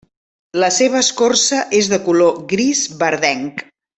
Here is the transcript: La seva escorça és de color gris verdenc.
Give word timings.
La 0.61 0.69
seva 0.77 1.01
escorça 1.07 1.59
és 1.81 1.91
de 1.93 2.01
color 2.09 2.41
gris 2.55 2.83
verdenc. 3.05 3.65